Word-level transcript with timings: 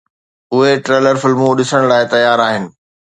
اهي 0.53 0.71
ٿرلر 0.85 1.15
فلمون 1.21 1.53
ڏسڻ 1.57 1.81
لاءِ 1.91 2.03
تيار 2.13 2.39
آهن 2.47 2.63